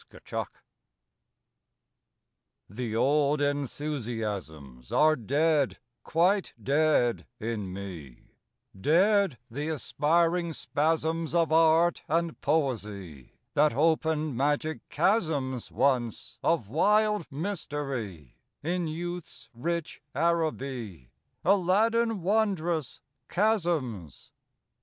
AFTERWORD 0.11 0.47
_The 2.71 2.95
old 2.97 3.39
enthusiasms 3.39 4.91
Are 4.91 5.15
dead, 5.15 5.77
quite 6.03 6.55
dead, 6.59 7.27
in 7.39 7.71
me; 7.71 8.23
Dead 8.75 9.37
the 9.47 9.67
aspiring 9.69 10.53
spasms 10.53 11.35
Of 11.35 11.51
art 11.51 12.01
and 12.07 12.41
poesy, 12.41 13.33
That 13.53 13.75
opened 13.75 14.35
magic 14.35 14.79
chasms, 14.89 15.71
Once, 15.71 16.39
of 16.43 16.67
wild 16.67 17.31
mystery, 17.31 18.39
In 18.63 18.87
youth's 18.87 19.51
rich 19.53 20.01
Araby, 20.15 21.11
Aladdin 21.45 22.23
wondrous 22.23 23.01
chasms. 23.29 24.31